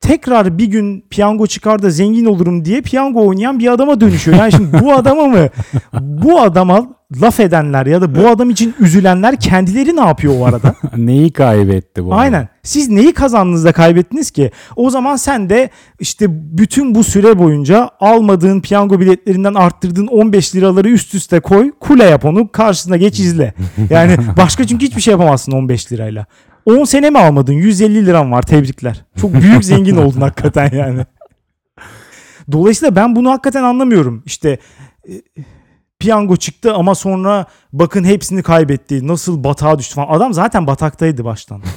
[0.06, 4.38] Tekrar bir gün piyango çıkar da zengin olurum diye piyango oynayan bir adama dönüşüyor.
[4.38, 5.50] Yani şimdi bu adama mı
[5.94, 6.88] bu adama
[7.22, 10.76] laf edenler ya da bu adam için üzülenler kendileri ne yapıyor o arada?
[10.98, 12.16] Neyi kaybetti bu?
[12.16, 12.50] Aynen.
[12.64, 14.52] Siz neyi kazandınız da kaybettiniz ki?
[14.76, 16.26] O zaman sen de işte
[16.58, 21.72] bütün bu süre boyunca almadığın piyango biletlerinden arttırdığın 15 liraları üst üste koy.
[21.80, 22.52] Kule yap onu.
[22.52, 23.54] Karşısına geç izle.
[23.90, 26.26] Yani başka çünkü hiçbir şey yapamazsın 15 lirayla.
[26.66, 27.54] 10 sene mi almadın?
[27.54, 28.42] 150 liram var.
[28.42, 29.06] Tebrikler.
[29.22, 31.06] Çok büyük zengin oldun hakikaten yani.
[32.52, 34.24] Dolayısıyla ben bunu hakikaten anlamıyorum.
[34.26, 34.58] İşte
[35.10, 35.14] e,
[36.00, 39.08] piyango çıktı ama sonra bakın hepsini kaybetti.
[39.08, 40.08] Nasıl batağa düştü falan.
[40.08, 41.62] Adam zaten bataktaydı baştan.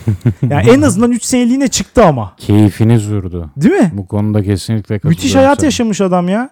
[0.51, 2.35] Yani en azından 3 seneliğine çıktı ama.
[2.37, 3.45] Keyfini sürdü.
[3.57, 3.91] Değil mi?
[3.93, 5.09] Bu konuda kesinlikle katılıyorum.
[5.09, 5.67] Müthiş hayat sana.
[5.67, 6.51] yaşamış adam ya.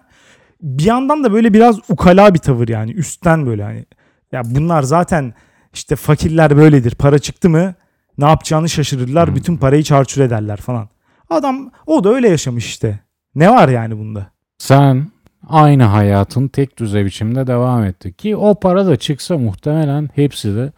[0.61, 2.91] Bir yandan da böyle biraz ukala bir tavır yani.
[2.91, 3.85] Üstten böyle hani.
[4.31, 5.33] Ya bunlar zaten
[5.73, 6.95] işte fakirler böyledir.
[6.95, 7.73] Para çıktı mı
[8.17, 9.35] ne yapacağını şaşırırlar.
[9.35, 10.89] Bütün parayı çarçur ederler falan.
[11.29, 12.99] Adam o da öyle yaşamış işte.
[13.35, 14.27] Ne var yani bunda?
[14.57, 15.07] Sen
[15.47, 18.13] aynı hayatın tek düze biçimde devam etti.
[18.13, 20.71] Ki o para da çıksa muhtemelen hepsi de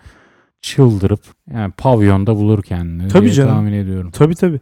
[0.62, 1.22] çıldırıp
[1.54, 3.50] yani pavyonda bulur kendini Tabii diye canım.
[3.54, 4.12] tahmin ediyorum.
[4.12, 4.60] Tabii tabii.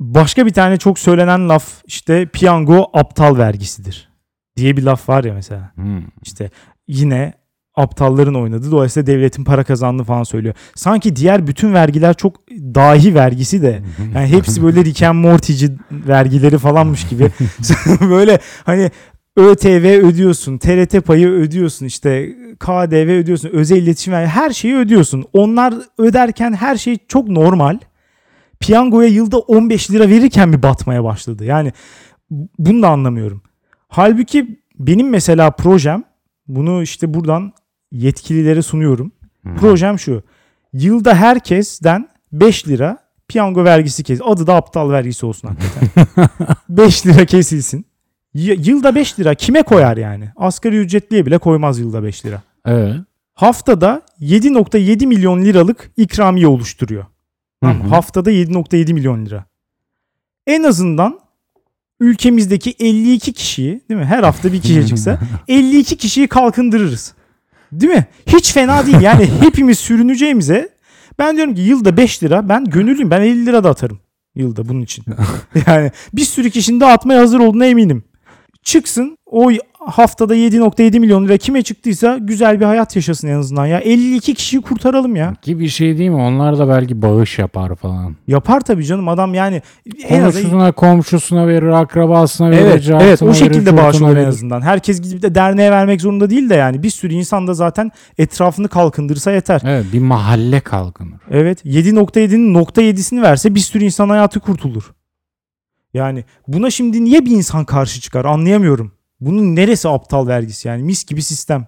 [0.00, 4.08] Başka bir tane çok söylenen laf işte piyango aptal vergisidir
[4.56, 5.72] diye bir laf var ya mesela.
[5.74, 6.02] Hmm.
[6.22, 6.50] İşte
[6.88, 7.32] yine
[7.74, 10.54] aptalların oynadığı dolayısıyla devletin para kazandığını falan söylüyor.
[10.74, 13.82] Sanki diğer bütün vergiler çok dahi vergisi de
[14.14, 17.30] yani hepsi böyle Rick and Morty'ci vergileri falanmış gibi.
[18.00, 18.90] böyle hani
[19.36, 25.24] ÖTV ödüyorsun, TRT payı ödüyorsun, işte KDV ödüyorsun, özel iletişim vergi her şeyi ödüyorsun.
[25.32, 27.78] Onlar öderken her şey çok normal.
[28.60, 31.44] Piyangoya yılda 15 lira verirken mi batmaya başladı?
[31.44, 31.72] Yani
[32.58, 33.42] bunu da anlamıyorum.
[33.88, 36.04] Halbuki benim mesela projem
[36.56, 37.52] bunu işte buradan
[37.92, 39.12] yetkililere sunuyorum.
[39.42, 39.56] Hmm.
[39.56, 40.22] Projem şu.
[40.72, 44.20] Yılda herkesten 5 lira Piyango vergisi kes.
[44.24, 46.28] Adı da aptal vergisi olsun hakikaten.
[46.68, 47.86] 5 lira kesilsin.
[48.34, 50.30] Y- yılda 5 lira kime koyar yani?
[50.36, 52.42] Asgari ücretliye bile koymaz yılda 5 lira.
[52.66, 52.96] Evet.
[53.34, 57.04] Haftada 7.7 milyon liralık ikramiye oluşturuyor.
[57.64, 57.68] Hı.
[57.70, 59.44] haftada 7.7 milyon lira.
[60.46, 61.20] En azından
[62.00, 64.06] ülkemizdeki 52 kişiyi değil mi?
[64.06, 67.14] Her hafta bir kişi çıksa 52 kişiyi kalkındırırız.
[67.72, 68.06] Değil mi?
[68.26, 69.00] Hiç fena değil.
[69.00, 70.68] Yani hepimiz sürüneceğimize
[71.18, 73.10] ben diyorum ki yılda 5 lira ben gönüllüyüm.
[73.10, 74.00] Ben 50 lira da atarım
[74.34, 75.04] yılda bunun için.
[75.66, 78.04] yani bir sürü kişinin de atmaya hazır olduğuna eminim.
[78.62, 79.50] Çıksın o
[79.86, 83.78] haftada 7.7 milyon lira kime çıktıysa güzel bir hayat yaşasın en azından ya.
[83.78, 85.34] 52 kişiyi kurtaralım ya.
[85.42, 86.16] Ki bir şey değil mi?
[86.16, 88.16] Onlar da belki bağış yapar falan.
[88.26, 89.62] Yapar tabii canım adam yani
[90.08, 94.60] en azından Komşusuna, komşusuna verir, akrabasına verir, Evet, evet o şekilde bağış olur en azından.
[94.60, 98.68] Herkes gidip de derneğe vermek zorunda değil de yani bir sürü insan da zaten etrafını
[98.68, 99.60] kalkındırsa yeter.
[99.64, 101.20] Evet bir mahalle kalkınır.
[101.30, 104.92] Evet 7.7'nin nokta 7'sini verse bir sürü insan hayatı kurtulur.
[105.94, 108.92] Yani buna şimdi niye bir insan karşı çıkar anlayamıyorum.
[109.20, 111.66] Bunun neresi aptal vergisi yani mis gibi sistem.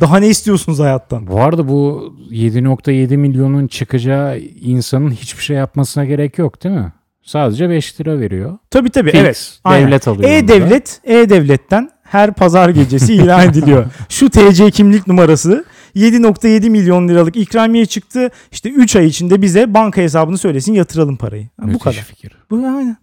[0.00, 1.26] Daha ne istiyorsunuz hayattan?
[1.26, 6.92] Bu arada bu 7.7 milyonun çıkacağı insanın hiçbir şey yapmasına gerek yok değil mi?
[7.22, 8.58] Sadece 5 lira veriyor.
[8.70, 9.20] Tabii tabii Fix.
[9.20, 9.58] evet.
[9.64, 9.86] aynen.
[9.86, 10.24] Devlet alıyor.
[10.24, 10.36] onu da.
[10.36, 13.86] E-Devlet, E-Devlet'ten her pazar gecesi ilan ediliyor.
[14.08, 15.64] Şu TC kimlik numarası
[15.96, 18.30] 7.7 milyon liralık ikramiye çıktı.
[18.52, 21.48] İşte 3 ay içinde bize banka hesabını söylesin yatıralım parayı.
[21.60, 21.94] Ha, bu kadar.
[21.96, 22.32] fikir.
[22.50, 22.96] Bu aynen.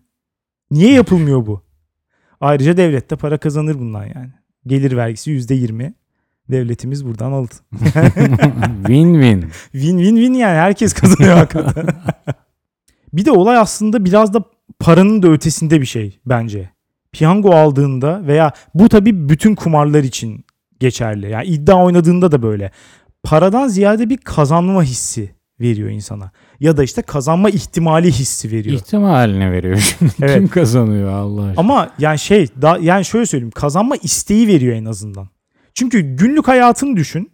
[0.71, 1.62] Niye yapılmıyor bu?
[2.41, 4.30] Ayrıca devlet de para kazanır bundan yani.
[4.67, 5.93] Gelir vergisi %20.
[6.52, 7.54] Devletimiz buradan aldı.
[8.84, 9.41] Win-win.
[9.71, 11.88] Win win win yani herkes kazanıyor hakikaten.
[13.13, 14.43] bir de olay aslında biraz da
[14.80, 16.69] paranın da ötesinde bir şey bence.
[17.12, 20.45] Piyango aldığında veya bu tabii bütün kumarlar için
[20.80, 21.30] geçerli.
[21.30, 22.71] Yani iddia oynadığında da böyle.
[23.23, 26.32] Paradan ziyade bir kazanma hissi veriyor insana.
[26.59, 28.75] Ya da işte kazanma ihtimali hissi veriyor.
[28.75, 30.11] İhtimaline veriyor şimdi.
[30.21, 30.35] Evet.
[30.35, 31.59] Kim kazanıyor Allah aşkına?
[31.59, 35.27] Ama yani şey da yani şöyle söyleyeyim kazanma isteği veriyor en azından.
[35.73, 37.31] Çünkü günlük hayatını düşün.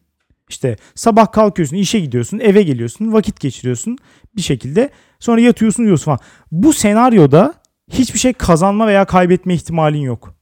[0.50, 3.98] İşte sabah kalkıyorsun, işe gidiyorsun, eve geliyorsun, vakit geçiriyorsun
[4.36, 4.90] bir şekilde.
[5.20, 6.20] Sonra yatıyorsun, uyuyorsun falan.
[6.52, 7.54] Bu senaryoda
[7.92, 10.36] hiçbir şey kazanma veya kaybetme ihtimalin yok.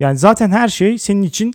[0.00, 1.54] Yani zaten her şey senin için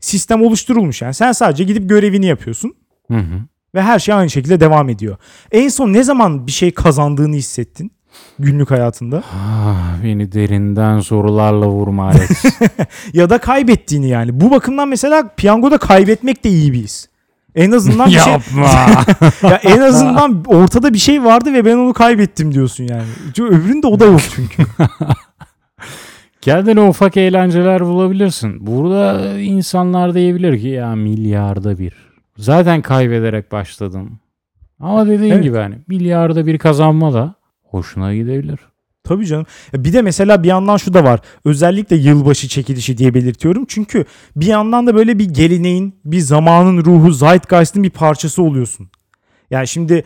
[0.00, 1.02] sistem oluşturulmuş.
[1.02, 2.74] Yani sen sadece gidip görevini yapıyorsun
[3.10, 3.40] Hı hı.
[3.74, 5.16] Ve her şey aynı şekilde devam ediyor.
[5.52, 7.92] En son ne zaman bir şey kazandığını hissettin
[8.38, 9.22] günlük hayatında?
[9.34, 12.44] Ah, beni derinden sorularla vurma Alex.
[13.12, 14.40] ya da kaybettiğini yani.
[14.40, 17.08] Bu bakımdan mesela piyangoda kaybetmek de iyi bir his.
[17.54, 18.70] En azından bir şey Yapma.
[19.50, 23.04] ya en azından ortada bir şey vardı ve ben onu kaybettim diyorsun yani.
[23.36, 24.62] Çünkü öbüründe o da yok çünkü.
[26.40, 28.66] Kendine ufak eğlenceler bulabilirsin.
[28.66, 32.03] Burada insanlar diyebilir ki ya milyarda bir.
[32.36, 34.10] Zaten kaybederek başladın.
[34.80, 35.42] Ama dediğin Evet.
[35.42, 38.58] gibi hani milyarda bir kazanma da hoşuna gidebilir.
[39.04, 39.46] Tabii canım.
[39.72, 41.20] Ya Bir de mesela bir yandan şu da var.
[41.44, 43.64] Özellikle yılbaşı çekilişi diye belirtiyorum.
[43.68, 44.04] Çünkü
[44.36, 48.88] bir yandan da böyle bir geleneğin, bir zamanın ruhu, zeitgeist'in bir parçası oluyorsun.
[49.50, 50.04] Yani şimdi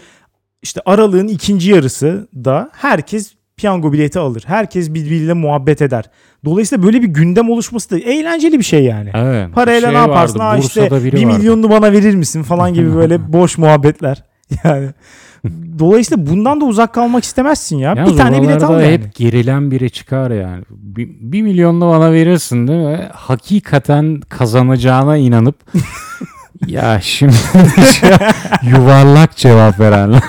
[0.62, 4.42] işte aralığın ikinci yarısı da herkes piyango bileti alır.
[4.46, 6.04] Herkes birbiriyle muhabbet eder.
[6.44, 9.10] Dolayısıyla böyle bir gündem oluşması da eğlenceli bir şey yani.
[9.14, 9.54] Evet.
[9.54, 10.38] Parayla Şey ne yaparsın?
[10.38, 11.26] vardı, işte bir vardı.
[11.26, 14.24] milyonunu bana verir misin falan gibi böyle boş muhabbetler.
[14.64, 14.88] Yani
[15.78, 17.94] dolayısıyla bundan da uzak kalmak istemezsin ya.
[17.96, 18.92] Yalnız bir tane bilet al yani.
[18.92, 20.64] hep gerilen biri çıkar yani.
[20.70, 23.08] Bir, bir milyonunu bana verirsin değil mi?
[23.12, 25.56] Hakikaten kazanacağına inanıp
[26.66, 27.32] ya şimdi
[28.62, 30.22] yuvarlak cevap verenler.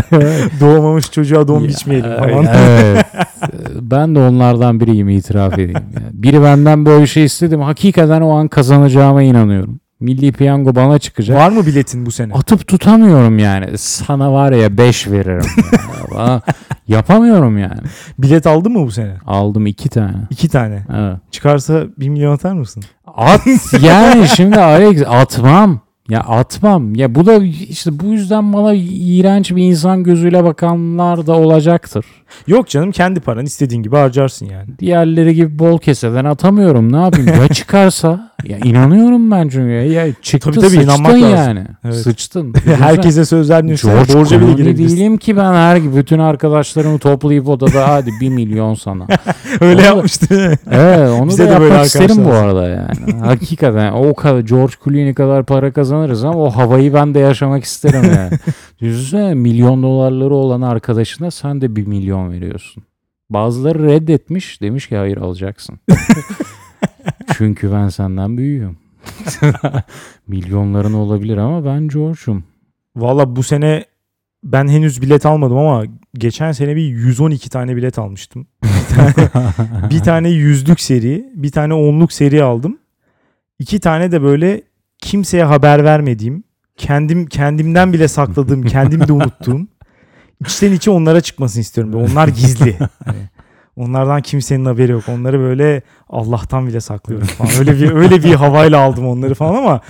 [0.60, 2.46] Doğmamış çocuğa don biçmeyelim falan.
[2.56, 3.06] Evet.
[3.80, 5.72] ben de onlardan biriyim itiraf edeyim.
[5.72, 7.60] Yani biri benden böyle bir şey istedim.
[7.60, 9.80] Hakikaten o an kazanacağıma inanıyorum.
[10.04, 11.36] Milli piyango bana çıkacak.
[11.38, 12.32] Var mı biletin bu sene?
[12.34, 13.78] Atıp tutamıyorum yani.
[13.78, 15.46] Sana var ya 5 veririm.
[15.72, 15.78] ya.
[16.18, 16.42] Bana-
[16.88, 17.80] Yapamıyorum yani.
[18.18, 19.14] Bilet aldın mı bu sene?
[19.26, 20.14] Aldım iki tane.
[20.30, 20.82] İki tane.
[20.96, 21.16] Evet.
[21.30, 22.82] Çıkarsa bir milyon atar mısın?
[23.16, 23.40] At
[23.82, 25.80] yani şimdi Alex atmam.
[26.08, 26.94] Ya atmam.
[26.94, 27.34] Ya bu da
[27.68, 32.04] işte bu yüzden bana iğrenç bir insan gözüyle bakanlar da olacaktır.
[32.46, 34.78] Yok canım kendi paran istediğin gibi harcarsın yani.
[34.78, 36.92] Diğerleri gibi bol keseden atamıyorum.
[36.92, 37.28] Ne yapayım?
[37.42, 38.33] Ya çıkarsa?
[38.48, 39.70] Ya inanıyorum ben çünkü.
[39.72, 41.28] Ya çıktı Tabii tabii, sıçtın inanmak lazım.
[41.30, 41.64] yani.
[41.84, 41.94] Evet.
[41.96, 42.54] Sıçtın.
[42.78, 43.90] Herkese söz vermiyorsun.
[43.90, 44.96] George Borca bile girebilirsin.
[44.96, 49.06] değilim ki ben her bütün arkadaşlarımı toplayıp odada hadi bir milyon sana.
[49.60, 50.58] Öyle Onu da- yapmıştı.
[50.70, 53.20] Evet onu Bize da yapmak isterim bu arada yani.
[53.24, 58.02] Hakikaten o kadar George Clooney kadar para kazanırız ama o havayı ben de yaşamak isterim
[58.16, 58.30] yani.
[58.80, 62.82] Düşünsene milyon dolarları olan arkadaşına sen de bir milyon veriyorsun.
[63.30, 65.78] Bazıları reddetmiş demiş ki hayır alacaksın.
[67.38, 68.76] Çünkü ben senden büyüğüm.
[70.26, 72.44] Milyonların olabilir ama ben George'um.
[72.96, 73.84] Valla bu sene
[74.44, 78.46] ben henüz bilet almadım ama geçen sene bir 112 tane bilet almıştım.
[78.62, 79.30] Bir tane,
[79.90, 82.78] bir tane yüzlük seri, bir tane onluk seri aldım.
[83.58, 84.62] İki tane de böyle
[84.98, 86.44] kimseye haber vermediğim,
[86.76, 89.66] kendim kendimden bile sakladığım, kendim de unuttuğum.
[90.40, 91.92] içten içe onlara çıkmasını istiyorum.
[91.92, 92.78] Böyle Onlar gizli.
[93.04, 93.18] Hani
[93.76, 95.04] onlardan kimsenin haberi yok.
[95.08, 97.50] Onları böyle Allah'tan bile saklıyorum falan.
[97.58, 99.80] Öyle bir öyle bir havayla aldım onları falan ama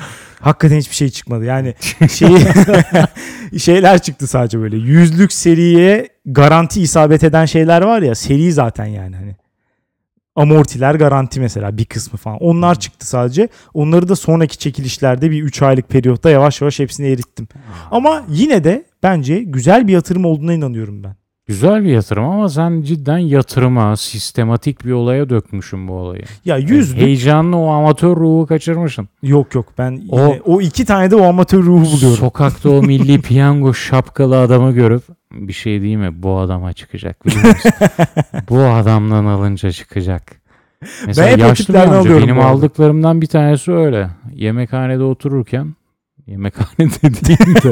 [0.41, 1.45] hakikaten hiçbir şey çıkmadı.
[1.45, 1.75] Yani
[2.11, 2.37] şey
[3.59, 4.77] şeyler çıktı sadece böyle.
[4.77, 9.37] Yüzlük seriye garanti isabet eden şeyler var ya seri zaten yani hani.
[10.37, 12.39] Amortiler garanti mesela bir kısmı falan.
[12.39, 13.49] Onlar çıktı sadece.
[13.75, 17.49] Onları da sonraki çekilişlerde bir 3 aylık periyotta yavaş yavaş hepsini erittim.
[17.91, 21.17] Ama yine de bence güzel bir yatırım olduğuna inanıyorum ben.
[21.47, 26.23] Güzel bir yatırım ama sen cidden yatırıma, sistematik bir olaya dökmüşsün bu olayı.
[26.45, 29.09] Ya yüzlük Heyecanlı o amatör ruhu kaçırmışsın.
[29.23, 32.17] yok yok ben O- yine- o iki tane de o amatör ruhu buluyorum.
[32.19, 35.03] Sokakta o milli piyango şapkalı adamı görüp
[35.33, 36.23] bir şey değil mi?
[36.23, 37.17] Bu adama çıkacak
[38.49, 40.33] bu adamdan alınca çıkacak.
[41.07, 42.17] Mesela o yaşlı bir amca.
[42.23, 44.11] Benim aldıklarımdan bir tanesi öyle.
[44.35, 45.75] Yemekhanede otururken
[46.27, 46.69] yemekhane
[47.03, 47.71] dediğim de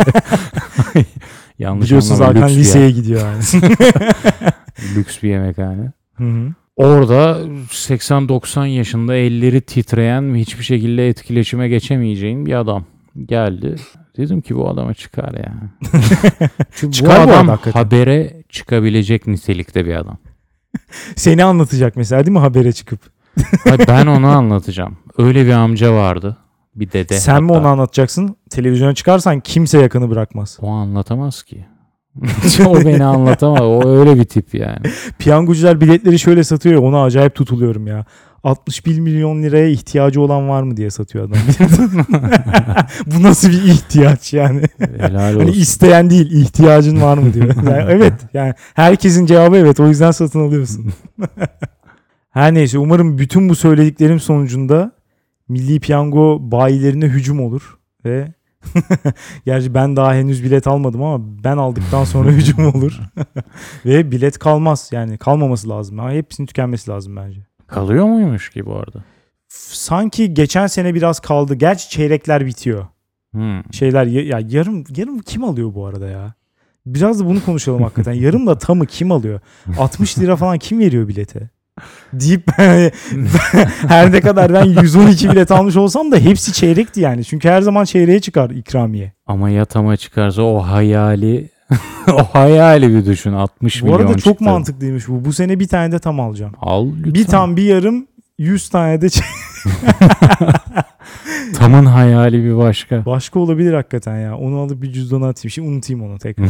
[1.59, 3.43] yanlış Biliyorsunuz anlama, bir liseye gidiyor yani.
[3.53, 4.53] yer-
[4.97, 5.93] lüks bir yemekhane.
[6.15, 6.49] Hı hı.
[6.77, 7.39] Orada
[7.69, 12.85] 80-90 yaşında elleri titreyen ve hiçbir şekilde etkileşime geçemeyeceğin bir adam
[13.27, 13.77] geldi.
[14.17, 15.55] Dedim ki bu adama çıkar ya.
[16.75, 17.81] Çünkü Çıkar bu bu adam arada hakikaten.
[17.85, 20.19] habere çıkabilecek nitelikte bir adam.
[21.17, 23.01] Seni anlatacak mesela değil mi habere çıkıp?
[23.65, 24.97] Hayır, ben onu anlatacağım.
[25.19, 26.37] Öyle bir amca vardı.
[26.75, 27.15] Bir dede.
[27.15, 27.61] Sen mi hatta.
[27.61, 28.37] onu anlatacaksın?
[28.51, 30.59] Televizyona çıkarsan kimse yakını bırakmaz.
[30.63, 31.67] O anlatamaz ki.
[32.67, 33.61] o beni anlatamaz.
[33.61, 34.79] O öyle bir tip yani.
[35.19, 38.05] Piyangocular biletleri şöyle satıyor ona acayip tutuluyorum ya.
[38.45, 41.39] 61 milyon liraya ihtiyacı olan var mı diye satıyor adam.
[43.07, 44.63] Bu nasıl bir ihtiyaç yani?
[44.99, 45.61] Helal Hani olsun.
[45.61, 47.55] isteyen değil ihtiyacın var mı diyor.
[47.71, 50.93] Yani evet yani herkesin cevabı evet o yüzden satın alıyorsun.
[52.31, 54.93] Her neyse umarım bütün bu söylediklerim sonucunda
[55.53, 58.35] Milli Piyango bayilerine hücum olur ve
[59.45, 63.01] gerçi ben daha henüz bilet almadım ama ben aldıktan sonra hücum olur
[63.85, 66.01] ve bilet kalmaz yani kalmaması lazım.
[66.01, 67.41] ama hepsinin tükenmesi lazım bence.
[67.67, 69.05] Kalıyor muymuş ki bu arada?
[69.49, 71.55] Sanki geçen sene biraz kaldı.
[71.55, 72.87] Gerçi çeyrekler bitiyor.
[73.33, 73.73] Hmm.
[73.73, 76.35] Şeyler ya, ya yarım yarım kim alıyor bu arada ya?
[76.87, 78.13] Biraz da bunu konuşalım hakikaten.
[78.13, 79.41] Yarım da tamı kim alıyor?
[79.79, 81.51] 60 lira falan kim veriyor bilete?
[82.13, 82.43] Deyip
[83.89, 87.25] her ne kadar ben 112 bilet almış olsam da hepsi çeyrekti yani.
[87.25, 89.13] Çünkü her zaman çeyreğe çıkar ikramiye.
[89.27, 91.49] Ama yatama çıkarsa o hayali
[92.13, 94.45] o hayali bir düşün 60 Bu milyon arada çok çıktı.
[94.45, 95.25] mantıklıymış bu.
[95.25, 96.53] Bu sene bir tane de tam alacağım.
[96.61, 97.15] Al lütfen.
[97.15, 98.07] Bir tam bir yarım
[98.39, 99.07] 100 tane de
[101.55, 103.07] Tamın hayali bir başka.
[103.07, 104.37] Başka olabilir hakikaten ya.
[104.37, 105.51] Onu alıp bir cüzdana atayım.
[105.51, 106.49] Şimdi unutayım onu tekrar.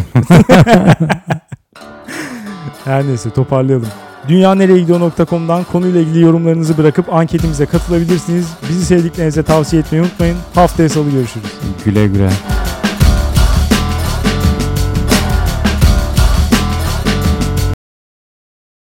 [2.85, 3.88] Her neyse toparlayalım.
[4.28, 8.46] Dünyanereyegidiyor.com'dan konuyla ilgili yorumlarınızı bırakıp anketimize katılabilirsiniz.
[8.68, 10.37] Bizi sevdiklerinize tavsiye etmeyi unutmayın.
[10.54, 11.46] Haftaya salı görüşürüz.
[11.85, 12.30] Güle güle.